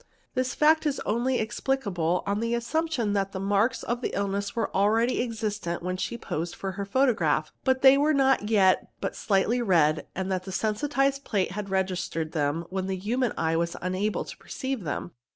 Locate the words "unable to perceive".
13.79-14.83